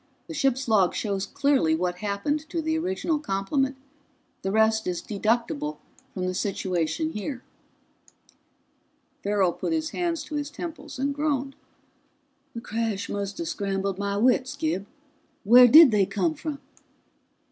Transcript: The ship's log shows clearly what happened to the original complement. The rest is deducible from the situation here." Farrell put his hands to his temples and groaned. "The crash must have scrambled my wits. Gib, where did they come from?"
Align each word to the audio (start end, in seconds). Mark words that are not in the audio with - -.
The 0.27 0.33
ship's 0.33 0.67
log 0.67 0.95
shows 0.95 1.27
clearly 1.27 1.75
what 1.75 1.97
happened 1.97 2.49
to 2.49 2.59
the 2.59 2.75
original 2.75 3.19
complement. 3.19 3.77
The 4.41 4.49
rest 4.49 4.87
is 4.87 4.99
deducible 5.03 5.79
from 6.11 6.25
the 6.25 6.33
situation 6.33 7.11
here." 7.11 7.43
Farrell 9.21 9.53
put 9.53 9.73
his 9.73 9.91
hands 9.91 10.23
to 10.23 10.35
his 10.37 10.49
temples 10.49 10.97
and 10.97 11.13
groaned. 11.13 11.55
"The 12.55 12.61
crash 12.61 13.09
must 13.09 13.37
have 13.37 13.47
scrambled 13.47 13.99
my 13.99 14.17
wits. 14.17 14.55
Gib, 14.55 14.87
where 15.43 15.67
did 15.67 15.91
they 15.91 16.07
come 16.07 16.33
from?" 16.33 16.57